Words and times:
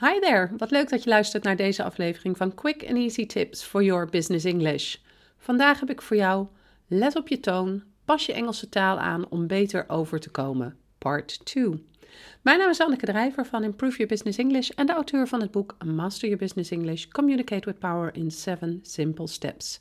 Hi 0.00 0.18
there, 0.20 0.50
wat 0.56 0.70
leuk 0.70 0.88
dat 0.88 1.02
je 1.04 1.10
luistert 1.10 1.42
naar 1.42 1.56
deze 1.56 1.82
aflevering 1.84 2.36
van 2.36 2.54
Quick 2.54 2.82
and 2.88 2.96
Easy 2.96 3.26
Tips 3.26 3.62
for 3.62 3.82
Your 3.82 4.06
Business 4.06 4.44
English. 4.44 4.96
Vandaag 5.38 5.80
heb 5.80 5.90
ik 5.90 6.02
voor 6.02 6.16
jou 6.16 6.46
Let 6.86 7.16
op 7.16 7.28
je 7.28 7.40
toon, 7.40 7.82
pas 8.04 8.26
je 8.26 8.32
Engelse 8.32 8.68
taal 8.68 8.98
aan 8.98 9.28
om 9.28 9.46
beter 9.46 9.84
over 9.88 10.20
te 10.20 10.30
komen. 10.30 10.76
Part 10.98 11.44
2. 11.44 11.86
Mijn 12.42 12.58
naam 12.58 12.70
is 12.70 12.80
Anneke 12.80 13.06
Drijver 13.06 13.46
van 13.46 13.64
Improve 13.64 13.96
Your 13.96 14.08
Business 14.12 14.38
English 14.38 14.68
en 14.68 14.86
de 14.86 14.92
auteur 14.92 15.28
van 15.28 15.40
het 15.40 15.50
boek 15.50 15.76
Master 15.84 16.28
Your 16.28 16.44
Business 16.44 16.70
English: 16.70 17.06
Communicate 17.06 17.64
with 17.64 17.78
Power 17.78 18.14
in 18.14 18.30
7 18.30 18.80
Simple 18.82 19.28
Steps. 19.28 19.80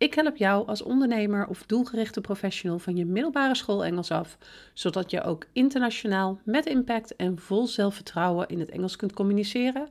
Ik 0.00 0.14
help 0.14 0.36
jou 0.36 0.66
als 0.66 0.82
ondernemer 0.82 1.46
of 1.46 1.62
doelgerichte 1.66 2.20
professional 2.20 2.78
van 2.78 2.96
je 2.96 3.04
middelbare 3.04 3.54
school 3.54 3.84
Engels 3.84 4.10
af, 4.10 4.38
zodat 4.74 5.10
je 5.10 5.22
ook 5.22 5.46
internationaal 5.52 6.40
met 6.44 6.66
impact 6.66 7.16
en 7.16 7.38
vol 7.38 7.66
zelfvertrouwen 7.66 8.48
in 8.48 8.60
het 8.60 8.70
Engels 8.70 8.96
kunt 8.96 9.12
communiceren, 9.12 9.88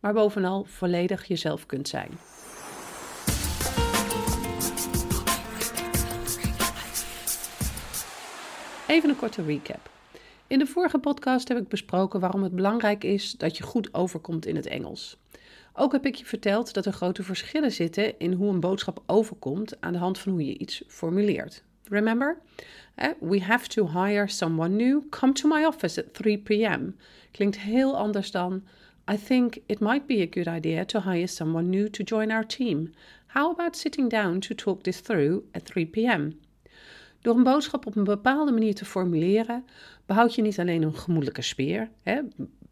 maar 0.00 0.12
bovenal 0.12 0.64
volledig 0.64 1.24
jezelf 1.24 1.66
kunt 1.66 1.88
zijn. 1.88 2.10
Even 8.86 9.08
een 9.08 9.16
korte 9.16 9.42
recap. 9.42 9.90
In 10.46 10.58
de 10.58 10.66
vorige 10.66 10.98
podcast 10.98 11.48
heb 11.48 11.58
ik 11.58 11.68
besproken 11.68 12.20
waarom 12.20 12.42
het 12.42 12.54
belangrijk 12.54 13.04
is 13.04 13.32
dat 13.32 13.56
je 13.56 13.62
goed 13.62 13.94
overkomt 13.94 14.46
in 14.46 14.56
het 14.56 14.66
Engels. 14.66 15.16
Ook 15.78 15.92
heb 15.92 16.06
ik 16.06 16.14
je 16.14 16.24
verteld 16.24 16.74
dat 16.74 16.86
er 16.86 16.92
grote 16.92 17.22
verschillen 17.22 17.72
zitten 17.72 18.18
in 18.18 18.32
hoe 18.32 18.52
een 18.52 18.60
boodschap 18.60 19.02
overkomt 19.06 19.80
aan 19.80 19.92
de 19.92 19.98
hand 19.98 20.18
van 20.18 20.32
hoe 20.32 20.46
je 20.46 20.58
iets 20.58 20.82
formuleert. 20.86 21.62
Remember? 21.88 22.38
We 23.20 23.40
have 23.40 23.68
to 23.68 23.88
hire 23.88 24.28
someone 24.28 24.68
new. 24.68 25.00
Come 25.10 25.32
to 25.32 25.48
my 25.48 25.64
office 25.64 26.04
at 26.04 26.14
3 26.14 26.38
p.m. 26.38 26.96
Klinkt 27.30 27.58
heel 27.58 27.96
anders 27.96 28.30
dan 28.30 28.62
I 29.12 29.16
think 29.16 29.56
it 29.66 29.80
might 29.80 30.06
be 30.06 30.20
a 30.20 30.26
good 30.30 30.56
idea 30.56 30.84
to 30.84 31.00
hire 31.00 31.26
someone 31.26 31.68
new 31.68 31.88
to 31.90 32.04
join 32.04 32.30
our 32.30 32.46
team. 32.46 32.92
How 33.26 33.50
about 33.50 33.76
sitting 33.76 34.10
down 34.10 34.38
to 34.38 34.54
talk 34.54 34.82
this 34.82 35.00
through 35.00 35.42
at 35.52 35.64
3 35.64 35.86
p.m.? 35.86 36.38
Door 37.20 37.36
een 37.36 37.42
boodschap 37.42 37.86
op 37.86 37.96
een 37.96 38.04
bepaalde 38.04 38.52
manier 38.52 38.74
te 38.74 38.84
formuleren, 38.84 39.64
behoud 40.06 40.34
je 40.34 40.42
niet 40.42 40.58
alleen 40.58 40.82
een 40.82 40.96
gemoedelijke 40.96 41.42
sfeer 41.42 41.90
hè, 42.02 42.20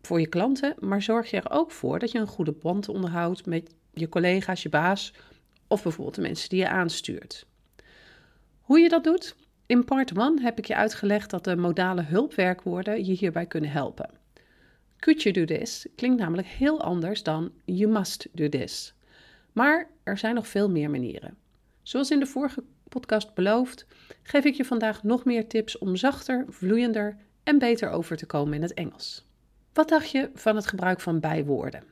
voor 0.06 0.20
je 0.20 0.26
klanten, 0.26 0.74
maar 0.78 1.02
zorg 1.02 1.30
je 1.30 1.36
er 1.36 1.50
ook 1.50 1.70
voor 1.70 1.98
dat 1.98 2.10
je 2.10 2.18
een 2.18 2.26
goede 2.26 2.52
band 2.52 2.88
onderhoudt 2.88 3.46
met 3.46 3.74
je 3.92 4.08
collega's, 4.08 4.62
je 4.62 4.68
baas 4.68 5.12
of 5.66 5.82
bijvoorbeeld 5.82 6.14
de 6.14 6.22
mensen 6.22 6.48
die 6.48 6.58
je 6.58 6.68
aanstuurt. 6.68 7.46
Hoe 8.60 8.78
je 8.78 8.88
dat 8.88 9.04
doet? 9.04 9.36
In 9.66 9.84
part 9.84 10.16
1 10.16 10.40
heb 10.40 10.58
ik 10.58 10.66
je 10.66 10.76
uitgelegd 10.76 11.30
dat 11.30 11.44
de 11.44 11.56
modale 11.56 12.02
hulpwerkwoorden 12.02 13.04
je 13.04 13.12
hierbij 13.12 13.46
kunnen 13.46 13.70
helpen. 13.70 14.10
Could 14.98 15.22
you 15.22 15.34
do 15.34 15.44
this 15.44 15.86
klinkt 15.96 16.20
namelijk 16.20 16.48
heel 16.48 16.80
anders 16.82 17.22
dan 17.22 17.52
you 17.64 17.92
must 17.92 18.28
do 18.32 18.48
this. 18.48 18.94
Maar 19.52 19.90
er 20.02 20.18
zijn 20.18 20.34
nog 20.34 20.48
veel 20.48 20.70
meer 20.70 20.90
manieren. 20.90 21.36
Zoals 21.82 22.10
in 22.10 22.18
de 22.18 22.26
vorige 22.26 22.64
podcast 22.88 23.34
beloofd, 23.34 23.86
geef 24.22 24.44
ik 24.44 24.54
je 24.54 24.64
vandaag 24.64 25.02
nog 25.02 25.24
meer 25.24 25.46
tips 25.46 25.78
om 25.78 25.96
zachter, 25.96 26.44
vloeiender 26.48 27.16
en 27.42 27.58
beter 27.58 27.90
over 27.90 28.16
te 28.16 28.26
komen 28.26 28.54
in 28.54 28.62
het 28.62 28.74
Engels. 28.74 29.24
Wat 29.74 29.88
dacht 29.88 30.10
je 30.10 30.30
van 30.34 30.56
het 30.56 30.66
gebruik 30.66 31.00
van 31.00 31.20
bijwoorden? 31.20 31.82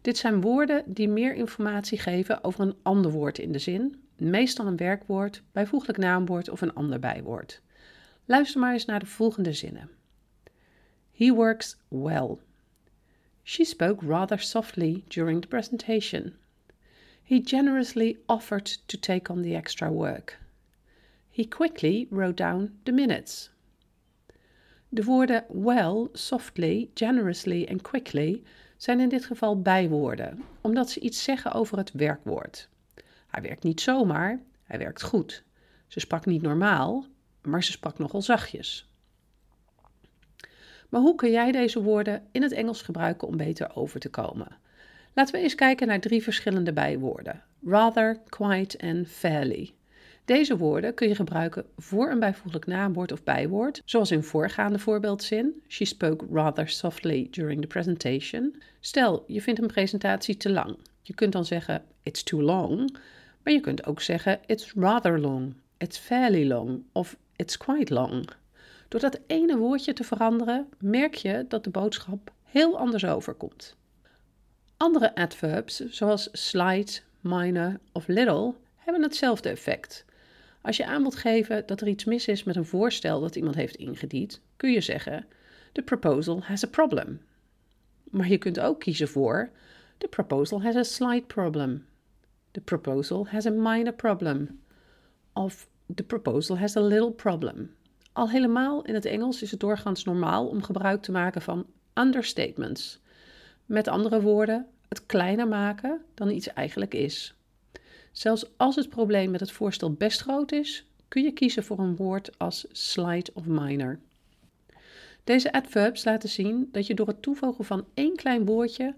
Dit 0.00 0.16
zijn 0.16 0.40
woorden 0.40 0.82
die 0.86 1.08
meer 1.08 1.34
informatie 1.34 1.98
geven 1.98 2.44
over 2.44 2.60
een 2.60 2.76
ander 2.82 3.10
woord 3.10 3.38
in 3.38 3.52
de 3.52 3.58
zin, 3.58 4.02
meestal 4.16 4.66
een 4.66 4.76
werkwoord, 4.76 5.42
bijvoeglijk 5.52 5.98
naamwoord 5.98 6.48
of 6.48 6.60
een 6.60 6.74
ander 6.74 6.98
bijwoord. 6.98 7.60
Luister 8.24 8.60
maar 8.60 8.72
eens 8.72 8.84
naar 8.84 8.98
de 8.98 9.06
volgende 9.06 9.52
zinnen. 9.52 9.90
He 11.12 11.32
works 11.32 11.76
well. 11.88 12.36
She 13.42 13.64
spoke 13.64 14.06
rather 14.06 14.40
softly 14.40 15.04
during 15.08 15.40
the 15.40 15.48
presentation. 15.48 16.34
He 17.22 17.40
generously 17.44 18.18
offered 18.26 18.88
to 18.88 18.98
take 18.98 19.32
on 19.32 19.42
the 19.42 19.54
extra 19.54 19.90
work. 19.90 20.38
He 21.30 21.48
quickly 21.48 22.06
wrote 22.10 22.42
down 22.42 22.78
the 22.82 22.92
minutes. 22.92 23.50
De 24.88 25.04
woorden 25.04 25.44
well, 25.48 26.08
softly, 26.12 26.90
generously 26.94 27.64
en 27.64 27.80
quickly 27.80 28.42
zijn 28.76 29.00
in 29.00 29.08
dit 29.08 29.24
geval 29.24 29.62
bijwoorden, 29.62 30.42
omdat 30.60 30.90
ze 30.90 31.00
iets 31.00 31.22
zeggen 31.22 31.52
over 31.52 31.78
het 31.78 31.92
werkwoord. 31.92 32.68
Hij 33.26 33.42
werkt 33.42 33.62
niet 33.62 33.80
zomaar, 33.80 34.40
hij 34.62 34.78
werkt 34.78 35.02
goed. 35.02 35.44
Ze 35.86 36.00
sprak 36.00 36.26
niet 36.26 36.42
normaal, 36.42 37.06
maar 37.42 37.64
ze 37.64 37.72
sprak 37.72 37.98
nogal 37.98 38.22
zachtjes. 38.22 38.92
Maar 40.88 41.00
hoe 41.00 41.14
kun 41.14 41.30
jij 41.30 41.52
deze 41.52 41.82
woorden 41.82 42.28
in 42.32 42.42
het 42.42 42.52
Engels 42.52 42.82
gebruiken 42.82 43.28
om 43.28 43.36
beter 43.36 43.76
over 43.76 44.00
te 44.00 44.10
komen? 44.10 44.56
Laten 45.14 45.34
we 45.34 45.40
eens 45.40 45.54
kijken 45.54 45.86
naar 45.86 46.00
drie 46.00 46.22
verschillende 46.22 46.72
bijwoorden: 46.72 47.42
rather, 47.64 48.20
quite 48.28 48.78
en 48.78 49.06
fairly. 49.06 49.74
Deze 50.28 50.56
woorden 50.56 50.94
kun 50.94 51.08
je 51.08 51.14
gebruiken 51.14 51.64
voor 51.76 52.10
een 52.10 52.18
bijvoeglijk 52.18 52.66
naamwoord 52.66 53.12
of 53.12 53.22
bijwoord, 53.22 53.82
zoals 53.84 54.10
in 54.10 54.22
voorgaande 54.22 54.78
voorbeeldzin. 54.78 55.62
She 55.68 55.84
spoke 55.84 56.26
rather 56.30 56.68
softly 56.68 57.28
during 57.30 57.60
the 57.60 57.66
presentation. 57.66 58.62
Stel, 58.80 59.24
je 59.26 59.42
vindt 59.42 59.60
een 59.60 59.66
presentatie 59.66 60.36
te 60.36 60.50
lang. 60.50 60.78
Je 61.02 61.14
kunt 61.14 61.32
dan 61.32 61.44
zeggen 61.44 61.84
it's 62.02 62.22
too 62.22 62.42
long, 62.42 62.96
maar 63.42 63.52
je 63.52 63.60
kunt 63.60 63.86
ook 63.86 64.00
zeggen 64.00 64.40
it's 64.46 64.72
rather 64.72 65.20
long, 65.20 65.54
it's 65.78 65.98
fairly 65.98 66.46
long 66.46 66.82
of 66.92 67.16
it's 67.36 67.56
quite 67.56 67.94
long. 67.94 68.28
Door 68.88 69.00
dat 69.00 69.20
ene 69.26 69.56
woordje 69.56 69.92
te 69.92 70.04
veranderen, 70.04 70.68
merk 70.78 71.14
je 71.14 71.44
dat 71.48 71.64
de 71.64 71.70
boodschap 71.70 72.32
heel 72.44 72.78
anders 72.78 73.04
overkomt. 73.04 73.76
Andere 74.76 75.14
adverbs, 75.14 75.76
zoals 75.76 76.28
slight, 76.32 77.04
minor 77.20 77.78
of 77.92 78.06
little, 78.06 78.54
hebben 78.76 79.02
hetzelfde 79.02 79.48
effect. 79.48 80.06
Als 80.60 80.76
je 80.76 80.86
aan 80.86 81.00
wilt 81.02 81.16
geven 81.16 81.66
dat 81.66 81.80
er 81.80 81.88
iets 81.88 82.04
mis 82.04 82.28
is 82.28 82.44
met 82.44 82.56
een 82.56 82.64
voorstel 82.64 83.20
dat 83.20 83.36
iemand 83.36 83.54
heeft 83.54 83.76
ingediend, 83.76 84.40
kun 84.56 84.72
je 84.72 84.80
zeggen: 84.80 85.26
The 85.72 85.82
proposal 85.82 86.42
has 86.42 86.64
a 86.64 86.68
problem. 86.68 87.20
Maar 88.10 88.28
je 88.28 88.38
kunt 88.38 88.60
ook 88.60 88.80
kiezen 88.80 89.08
voor: 89.08 89.50
The 89.98 90.08
proposal 90.08 90.62
has 90.62 90.74
a 90.74 90.82
slight 90.82 91.26
problem. 91.26 91.86
The 92.50 92.60
proposal 92.60 93.26
has 93.26 93.46
a 93.46 93.50
minor 93.50 93.92
problem. 93.94 94.60
Of 95.32 95.68
The 95.94 96.02
proposal 96.02 96.58
has 96.58 96.76
a 96.76 96.80
little 96.80 97.12
problem. 97.12 97.74
Al 98.12 98.30
helemaal 98.30 98.84
in 98.84 98.94
het 98.94 99.04
Engels 99.04 99.42
is 99.42 99.50
het 99.50 99.60
doorgaans 99.60 100.04
normaal 100.04 100.46
om 100.46 100.62
gebruik 100.62 101.02
te 101.02 101.12
maken 101.12 101.42
van 101.42 101.66
understatements. 101.94 103.00
Met 103.66 103.88
andere 103.88 104.20
woorden, 104.22 104.66
het 104.88 105.06
kleiner 105.06 105.48
maken 105.48 106.02
dan 106.14 106.30
iets 106.30 106.52
eigenlijk 106.52 106.94
is. 106.94 107.37
Zelfs 108.18 108.44
als 108.56 108.76
het 108.76 108.88
probleem 108.88 109.30
met 109.30 109.40
het 109.40 109.50
voorstel 109.50 109.92
best 109.92 110.20
groot 110.20 110.52
is, 110.52 110.84
kun 111.08 111.22
je 111.22 111.32
kiezen 111.32 111.64
voor 111.64 111.78
een 111.78 111.96
woord 111.96 112.38
als 112.38 112.66
slight 112.72 113.32
of 113.32 113.44
minor. 113.44 113.98
Deze 115.24 115.52
adverbs 115.52 116.04
laten 116.04 116.28
zien 116.28 116.68
dat 116.72 116.86
je 116.86 116.94
door 116.94 117.06
het 117.06 117.22
toevoegen 117.22 117.64
van 117.64 117.86
één 117.94 118.16
klein 118.16 118.44
woordje 118.44 118.94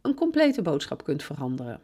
een 0.00 0.14
complete 0.14 0.62
boodschap 0.62 1.04
kunt 1.04 1.22
veranderen. 1.22 1.80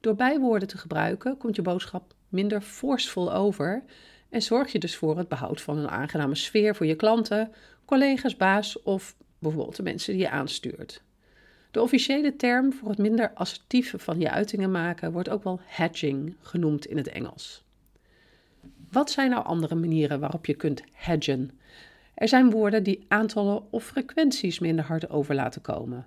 Door 0.00 0.14
bijwoorden 0.14 0.68
te 0.68 0.78
gebruiken 0.78 1.36
komt 1.36 1.56
je 1.56 1.62
boodschap 1.62 2.14
minder 2.28 2.60
forceful 2.60 3.32
over 3.32 3.82
en 4.28 4.42
zorg 4.42 4.72
je 4.72 4.78
dus 4.78 4.96
voor 4.96 5.18
het 5.18 5.28
behoud 5.28 5.60
van 5.60 5.78
een 5.78 5.88
aangename 5.88 6.34
sfeer 6.34 6.74
voor 6.74 6.86
je 6.86 6.96
klanten, 6.96 7.52
collega's, 7.84 8.36
baas 8.36 8.82
of 8.82 9.16
bijvoorbeeld 9.38 9.76
de 9.76 9.82
mensen 9.82 10.12
die 10.12 10.22
je 10.22 10.30
aanstuurt. 10.30 11.02
De 11.76 11.82
officiële 11.82 12.36
term 12.36 12.72
voor 12.72 12.88
het 12.88 12.98
minder 12.98 13.30
assertieve 13.34 13.98
van 13.98 14.20
je 14.20 14.30
uitingen 14.30 14.70
maken 14.70 15.12
wordt 15.12 15.28
ook 15.28 15.44
wel 15.44 15.60
hedging 15.64 16.36
genoemd 16.40 16.86
in 16.86 16.96
het 16.96 17.08
Engels. 17.08 17.64
Wat 18.90 19.10
zijn 19.10 19.30
nou 19.30 19.44
andere 19.44 19.74
manieren 19.74 20.20
waarop 20.20 20.46
je 20.46 20.54
kunt 20.54 20.82
hedgen? 20.92 21.50
Er 22.14 22.28
zijn 22.28 22.50
woorden 22.50 22.82
die 22.82 23.04
aantallen 23.08 23.72
of 23.72 23.84
frequenties 23.84 24.58
minder 24.58 24.84
hard 24.84 25.10
over 25.10 25.34
laten 25.34 25.60
komen. 25.60 26.06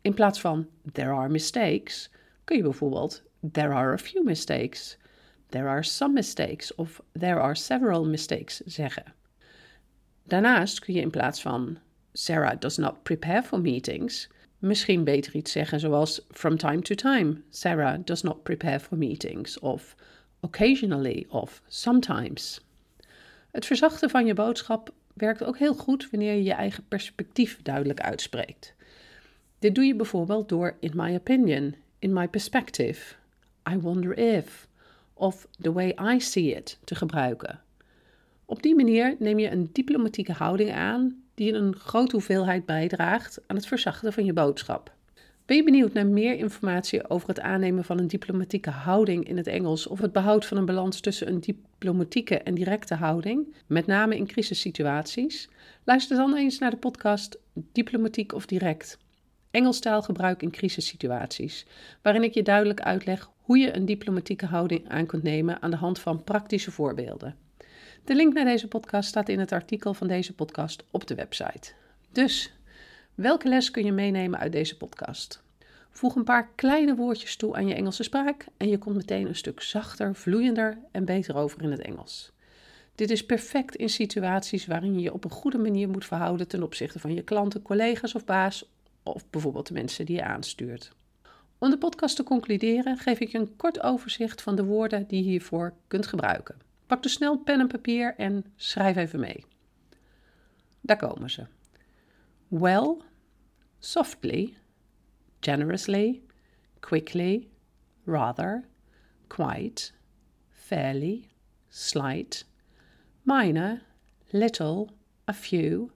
In 0.00 0.14
plaats 0.14 0.40
van 0.40 0.66
there 0.92 1.10
are 1.10 1.28
mistakes 1.28 2.10
kun 2.44 2.56
je 2.56 2.62
bijvoorbeeld 2.62 3.22
there 3.52 3.72
are 3.72 3.92
a 3.92 3.98
few 3.98 4.24
mistakes, 4.24 4.98
there 5.48 5.68
are 5.68 5.82
some 5.82 6.12
mistakes 6.12 6.74
of 6.74 7.02
there 7.18 7.40
are 7.40 7.54
several 7.54 8.06
mistakes 8.06 8.56
zeggen. 8.64 9.14
Daarnaast 10.22 10.78
kun 10.78 10.94
je 10.94 11.00
in 11.00 11.10
plaats 11.10 11.42
van 11.42 11.78
Sarah 12.12 12.60
does 12.60 12.76
not 12.76 13.02
prepare 13.02 13.42
for 13.42 13.60
meetings 13.60 14.34
misschien 14.58 15.04
beter 15.04 15.34
iets 15.34 15.52
zeggen 15.52 15.80
zoals 15.80 16.26
from 16.30 16.56
time 16.56 16.80
to 16.80 16.94
time. 16.94 17.40
Sarah 17.50 17.98
does 18.04 18.22
not 18.22 18.42
prepare 18.42 18.80
for 18.80 18.98
meetings 18.98 19.58
of 19.58 19.94
occasionally 20.40 21.26
of 21.28 21.62
sometimes. 21.66 22.60
Het 23.50 23.66
verzachten 23.66 24.10
van 24.10 24.26
je 24.26 24.34
boodschap 24.34 24.92
werkt 25.14 25.44
ook 25.44 25.58
heel 25.58 25.74
goed 25.74 26.10
wanneer 26.10 26.34
je 26.34 26.42
je 26.42 26.52
eigen 26.52 26.84
perspectief 26.88 27.62
duidelijk 27.62 28.00
uitspreekt. 28.00 28.74
Dit 29.58 29.74
doe 29.74 29.84
je 29.84 29.94
bijvoorbeeld 29.94 30.48
door 30.48 30.76
in 30.80 30.92
my 30.94 31.14
opinion, 31.14 31.74
in 31.98 32.12
my 32.12 32.28
perspective, 32.28 33.14
I 33.70 33.78
wonder 33.78 34.18
if 34.18 34.68
of 35.14 35.46
the 35.60 35.72
way 35.72 35.96
I 36.14 36.20
see 36.20 36.54
it 36.54 36.78
te 36.84 36.94
gebruiken. 36.94 37.60
Op 38.44 38.62
die 38.62 38.74
manier 38.74 39.16
neem 39.18 39.38
je 39.38 39.50
een 39.50 39.68
diplomatieke 39.72 40.32
houding 40.32 40.72
aan 40.72 41.22
die 41.36 41.52
een 41.52 41.76
grote 41.76 42.12
hoeveelheid 42.12 42.66
bijdraagt 42.66 43.40
aan 43.46 43.56
het 43.56 43.66
verzachten 43.66 44.12
van 44.12 44.24
je 44.24 44.32
boodschap. 44.32 44.94
Ben 45.46 45.56
je 45.56 45.64
benieuwd 45.64 45.92
naar 45.92 46.06
meer 46.06 46.36
informatie 46.36 47.10
over 47.10 47.28
het 47.28 47.40
aannemen 47.40 47.84
van 47.84 47.98
een 47.98 48.08
diplomatieke 48.08 48.70
houding 48.70 49.28
in 49.28 49.36
het 49.36 49.46
Engels 49.46 49.86
of 49.86 50.00
het 50.00 50.12
behoud 50.12 50.46
van 50.46 50.56
een 50.56 50.64
balans 50.64 51.00
tussen 51.00 51.28
een 51.28 51.40
diplomatieke 51.40 52.38
en 52.38 52.54
directe 52.54 52.94
houding, 52.94 53.54
met 53.66 53.86
name 53.86 54.16
in 54.16 54.26
crisissituaties? 54.26 55.48
Luister 55.84 56.16
dan 56.16 56.36
eens 56.36 56.58
naar 56.58 56.70
de 56.70 56.76
podcast 56.76 57.38
Diplomatiek 57.72 58.32
of 58.32 58.46
Direct. 58.46 58.98
Engelstaalgebruik 59.50 60.42
in 60.42 60.50
crisissituaties, 60.50 61.66
waarin 62.02 62.22
ik 62.22 62.34
je 62.34 62.42
duidelijk 62.42 62.80
uitleg 62.80 63.30
hoe 63.40 63.58
je 63.58 63.76
een 63.76 63.84
diplomatieke 63.84 64.46
houding 64.46 64.88
aan 64.88 65.06
kunt 65.06 65.22
nemen 65.22 65.62
aan 65.62 65.70
de 65.70 65.76
hand 65.76 65.98
van 65.98 66.24
praktische 66.24 66.70
voorbeelden. 66.70 67.45
De 68.06 68.14
link 68.14 68.34
naar 68.34 68.44
deze 68.44 68.68
podcast 68.68 69.08
staat 69.08 69.28
in 69.28 69.38
het 69.38 69.52
artikel 69.52 69.94
van 69.94 70.06
deze 70.06 70.34
podcast 70.34 70.84
op 70.90 71.06
de 71.06 71.14
website. 71.14 71.72
Dus, 72.12 72.52
welke 73.14 73.48
les 73.48 73.70
kun 73.70 73.84
je 73.84 73.92
meenemen 73.92 74.38
uit 74.38 74.52
deze 74.52 74.76
podcast? 74.76 75.42
Voeg 75.90 76.14
een 76.14 76.24
paar 76.24 76.48
kleine 76.54 76.94
woordjes 76.94 77.36
toe 77.36 77.56
aan 77.56 77.68
je 77.68 77.74
Engelse 77.74 78.02
spraak 78.02 78.46
en 78.56 78.68
je 78.68 78.78
komt 78.78 78.96
meteen 78.96 79.26
een 79.26 79.36
stuk 79.36 79.60
zachter, 79.60 80.14
vloeiender 80.14 80.78
en 80.90 81.04
beter 81.04 81.36
over 81.36 81.62
in 81.62 81.70
het 81.70 81.80
Engels. 81.80 82.32
Dit 82.94 83.10
is 83.10 83.26
perfect 83.26 83.74
in 83.74 83.88
situaties 83.88 84.66
waarin 84.66 84.94
je 84.94 85.00
je 85.00 85.12
op 85.12 85.24
een 85.24 85.30
goede 85.30 85.58
manier 85.58 85.88
moet 85.88 86.04
verhouden 86.04 86.48
ten 86.48 86.62
opzichte 86.62 86.98
van 86.98 87.14
je 87.14 87.22
klanten, 87.22 87.62
collega's 87.62 88.14
of 88.14 88.24
baas 88.24 88.70
of 89.02 89.30
bijvoorbeeld 89.30 89.66
de 89.66 89.74
mensen 89.74 90.06
die 90.06 90.16
je 90.16 90.24
aanstuurt. 90.24 90.92
Om 91.58 91.70
de 91.70 91.78
podcast 91.78 92.16
te 92.16 92.22
concluderen 92.22 92.98
geef 92.98 93.20
ik 93.20 93.28
je 93.28 93.38
een 93.38 93.56
kort 93.56 93.82
overzicht 93.82 94.42
van 94.42 94.56
de 94.56 94.64
woorden 94.64 95.06
die 95.06 95.22
je 95.22 95.30
hiervoor 95.30 95.72
kunt 95.86 96.06
gebruiken. 96.06 96.65
Pak 96.86 97.02
dus 97.02 97.12
snel 97.12 97.38
pen 97.38 97.60
en 97.60 97.68
papier 97.68 98.14
en 98.16 98.44
schrijf 98.56 98.96
even 98.96 99.20
mee. 99.20 99.44
Daar 100.80 100.96
komen 100.96 101.30
ze. 101.30 101.46
Well, 102.48 103.02
softly, 103.78 104.56
generously, 105.40 106.22
quickly, 106.80 107.48
rather, 108.04 108.64
quite, 109.28 109.92
fairly, 110.50 111.28
slight, 111.68 112.44
minor, 113.24 113.82
little, 114.32 114.90
a 115.26 115.32
few, 115.32 115.90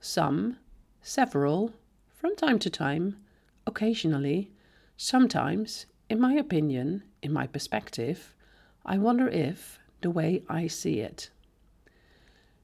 some, 0.00 0.56
several, 1.00 1.70
from 2.08 2.34
time 2.36 2.58
to 2.58 2.70
time, 2.70 3.16
occasionally, 3.66 4.50
sometimes, 4.96 5.86
in 6.08 6.20
my 6.20 6.34
opinion, 6.34 7.02
in 7.22 7.32
my 7.32 7.46
perspective, 7.46 8.34
I 8.84 8.98
wonder 8.98 9.28
if, 9.28 9.78
the 10.04 10.12
way 10.12 10.42
I 10.62 10.68
see 10.68 11.04
it. 11.04 11.32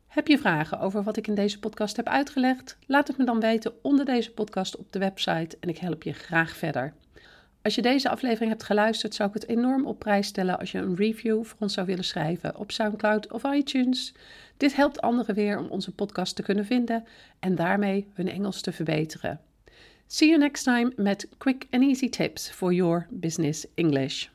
Heb 0.06 0.26
je 0.26 0.38
vragen 0.38 0.80
over 0.80 1.02
wat 1.02 1.16
ik 1.16 1.26
in 1.26 1.34
deze 1.34 1.58
podcast 1.58 1.96
heb 1.96 2.08
uitgelegd? 2.08 2.78
Laat 2.86 3.08
het 3.08 3.16
me 3.16 3.24
dan 3.24 3.40
weten 3.40 3.72
onder 3.82 4.04
deze 4.04 4.30
podcast 4.30 4.76
op 4.76 4.92
de 4.92 4.98
website 4.98 5.56
en 5.60 5.68
ik 5.68 5.78
help 5.78 6.02
je 6.02 6.12
graag 6.12 6.56
verder. 6.56 6.94
Als 7.62 7.74
je 7.74 7.82
deze 7.82 8.08
aflevering 8.08 8.50
hebt 8.50 8.62
geluisterd, 8.62 9.14
zou 9.14 9.28
ik 9.28 9.34
het 9.34 9.48
enorm 9.48 9.86
op 9.86 9.98
prijs 9.98 10.26
stellen 10.26 10.58
als 10.58 10.72
je 10.72 10.78
een 10.78 10.96
review 10.96 11.44
voor 11.44 11.58
ons 11.60 11.74
zou 11.74 11.86
willen 11.86 12.04
schrijven 12.04 12.56
op 12.56 12.72
SoundCloud 12.72 13.32
of 13.32 13.42
iTunes. 13.44 14.14
Dit 14.56 14.76
helpt 14.76 15.00
anderen 15.00 15.34
weer 15.34 15.58
om 15.58 15.66
onze 15.66 15.92
podcast 15.92 16.36
te 16.36 16.42
kunnen 16.42 16.64
vinden 16.64 17.04
en 17.38 17.54
daarmee 17.54 18.06
hun 18.14 18.28
Engels 18.28 18.60
te 18.60 18.72
verbeteren. 18.72 19.40
See 20.06 20.28
you 20.28 20.40
next 20.40 20.64
time 20.64 20.92
met 20.96 21.28
quick 21.38 21.66
and 21.70 21.82
easy 21.82 22.08
tips 22.08 22.50
for 22.50 22.72
your 22.72 23.06
business 23.10 23.66
English. 23.74 24.28